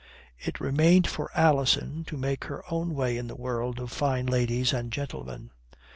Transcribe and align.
It 0.39 0.59
remained 0.59 1.05
for 1.05 1.29
Alison 1.35 2.03
to 2.05 2.17
make 2.17 2.45
her 2.45 2.63
own 2.71 2.95
way 2.95 3.17
in 3.17 3.27
the 3.27 3.35
world 3.35 3.79
of 3.79 3.91
fine 3.91 4.25
ladies 4.25 4.73
and 4.73 4.91
gentlemen. 4.91 5.51